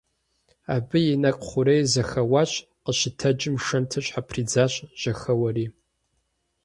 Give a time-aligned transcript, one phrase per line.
[0.75, 2.51] Абы и нэкӀу хъурейр зэхэуащ,
[2.83, 5.65] къыщытэджым шэнтыр щхьэпридзащ, жьэхэуэри.